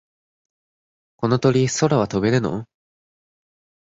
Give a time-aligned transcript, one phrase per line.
[1.17, 2.65] この鳥、空は飛べるの？